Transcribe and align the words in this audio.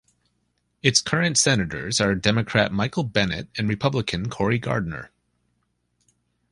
Its 0.81 0.99
current 0.99 1.37
senators 1.37 2.01
are 2.01 2.15
Democrat 2.15 2.73
Michael 2.73 3.03
Bennet 3.03 3.49
and 3.55 3.69
Republican 3.69 4.31
Cory 4.31 4.57
Gardner. 4.57 5.11